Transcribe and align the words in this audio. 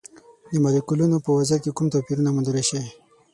د 0.49 0.53
مالیکولونو 0.63 1.17
په 1.25 1.29
وضعیت 1.37 1.61
کې 1.63 1.71
کوم 1.77 1.87
توپیرونه 1.93 2.29
موندلی 2.31 2.63
شئ؟ 2.69 2.83